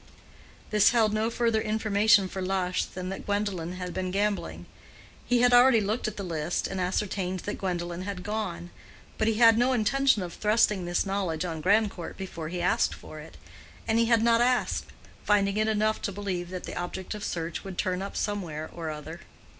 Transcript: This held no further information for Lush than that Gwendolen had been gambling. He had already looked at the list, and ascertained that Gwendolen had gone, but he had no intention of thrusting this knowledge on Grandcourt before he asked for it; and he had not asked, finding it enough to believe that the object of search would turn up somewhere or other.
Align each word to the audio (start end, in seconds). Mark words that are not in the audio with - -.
This 0.71 0.89
held 0.89 1.13
no 1.13 1.29
further 1.29 1.61
information 1.61 2.27
for 2.27 2.41
Lush 2.41 2.85
than 2.85 3.09
that 3.09 3.23
Gwendolen 3.27 3.73
had 3.73 3.93
been 3.93 4.09
gambling. 4.09 4.65
He 5.27 5.41
had 5.41 5.53
already 5.53 5.79
looked 5.79 6.07
at 6.07 6.17
the 6.17 6.23
list, 6.23 6.65
and 6.65 6.81
ascertained 6.81 7.41
that 7.41 7.59
Gwendolen 7.59 8.01
had 8.01 8.23
gone, 8.23 8.71
but 9.19 9.27
he 9.27 9.35
had 9.35 9.59
no 9.59 9.73
intention 9.73 10.23
of 10.23 10.33
thrusting 10.33 10.85
this 10.85 11.05
knowledge 11.05 11.45
on 11.45 11.61
Grandcourt 11.61 12.17
before 12.17 12.49
he 12.49 12.63
asked 12.63 12.95
for 12.95 13.19
it; 13.19 13.37
and 13.87 13.99
he 13.99 14.05
had 14.05 14.23
not 14.23 14.41
asked, 14.41 14.85
finding 15.23 15.55
it 15.57 15.67
enough 15.67 16.01
to 16.01 16.11
believe 16.11 16.49
that 16.49 16.63
the 16.63 16.75
object 16.75 17.13
of 17.13 17.23
search 17.23 17.63
would 17.63 17.77
turn 17.77 18.01
up 18.01 18.17
somewhere 18.17 18.71
or 18.73 18.89
other. 18.89 19.19